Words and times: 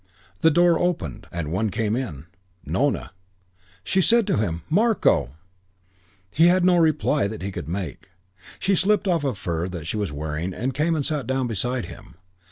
The 0.39 0.49
door 0.49 0.79
opened 0.79 1.27
and 1.31 1.51
one 1.51 1.69
came 1.69 1.95
in. 1.95 2.25
Nona. 2.65 3.11
She 3.83 4.01
said 4.01 4.25
to 4.25 4.37
him, 4.37 4.63
"Marko!" 4.67 5.35
He 6.33 6.47
had 6.47 6.65
no 6.65 6.77
reply 6.77 7.27
that 7.27 7.43
he 7.43 7.51
could 7.51 7.69
make. 7.69 8.07
She 8.57 8.73
slipped 8.73 9.07
off 9.07 9.23
a 9.23 9.35
fur 9.35 9.69
that 9.69 9.85
she 9.85 9.97
was 9.97 10.11
wearing 10.11 10.55
and 10.55 10.73
came 10.73 10.95
and 10.95 11.05
sat 11.05 11.27
down 11.27 11.45
beside 11.45 11.85
him. 11.85 12.15